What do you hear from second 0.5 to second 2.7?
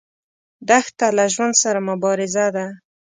دښته له ژوند سره مبارزه ده.